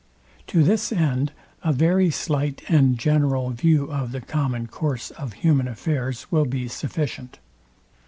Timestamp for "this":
0.63-0.91